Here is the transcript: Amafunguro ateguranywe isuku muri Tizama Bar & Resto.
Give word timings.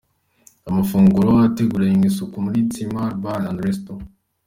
Amafunguro 0.69 1.31
ateguranywe 1.47 2.05
isuku 2.11 2.35
muri 2.45 2.57
Tizama 2.71 3.03
Bar 3.21 3.41
& 3.53 3.63
Resto. 3.65 3.93